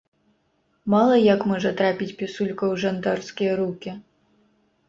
Мала 0.93 1.15
як 1.33 1.45
можа 1.51 1.71
трапіць 1.81 2.17
пісулька 2.21 2.57
ў 2.57 2.85
жандарскія 2.85 3.53
рукі! 3.61 3.95